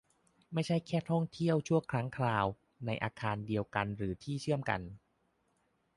[0.53, 2.45] ไม่ใช่แค่ท่องเที่ยวชั่วครั้งคราว
[2.85, 4.81] ในอาคารเดียวกันหรือที่เชื่อมกัน